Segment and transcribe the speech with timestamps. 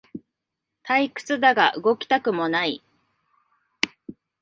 [0.81, 2.83] 退屈だが動きたくもない